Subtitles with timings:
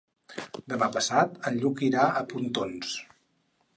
[0.73, 2.97] Demà passat en Lluc irà a Pontons.